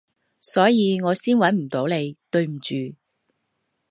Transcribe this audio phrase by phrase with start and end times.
[0.41, 2.75] 所以我先搵唔到你，對唔住